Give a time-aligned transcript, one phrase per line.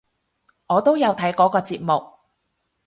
[0.65, 2.03] 我都有睇嗰個節目！